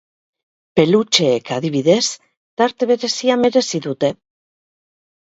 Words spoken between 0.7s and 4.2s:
Pelutxeek, adibidez, tarte berezia merezi dute.